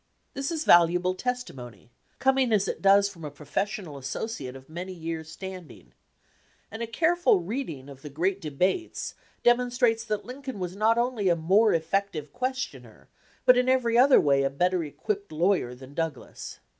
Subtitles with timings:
[0.33, 5.29] This is valuable testimony, coming as it does from a professional associate of many years'
[5.31, 5.93] standing;
[6.71, 11.35] and a careful reading of the great debates demonstrates that Lincoln was not only a
[11.35, 13.09] more effective questioner,
[13.45, 16.57] but in every other way a better equipped lawyer than Douglas.